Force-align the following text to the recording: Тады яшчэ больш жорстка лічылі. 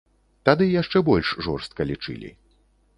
Тады 0.49 0.69
яшчэ 0.81 0.97
больш 1.11 1.27
жорстка 1.47 1.81
лічылі. 1.95 2.37